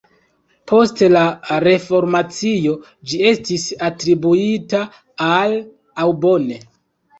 Post 0.69 1.03
la 1.15 1.21
reformacio 1.63 2.73
ĝi 3.13 3.21
estis 3.33 3.67
atribuita 3.91 4.83
al 5.29 5.57
Aubonne. 6.09 6.61